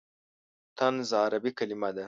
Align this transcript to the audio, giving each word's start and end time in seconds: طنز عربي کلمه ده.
طنز 0.77 1.09
عربي 1.21 1.51
کلمه 1.57 1.89
ده. 1.95 1.99